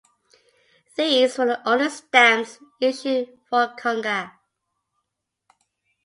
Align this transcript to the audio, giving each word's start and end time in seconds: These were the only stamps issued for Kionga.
These 0.95 1.37
were 1.37 1.45
the 1.45 1.69
only 1.69 1.87
stamps 1.91 2.57
issued 2.79 3.37
for 3.47 3.67
Kionga. 3.77 4.31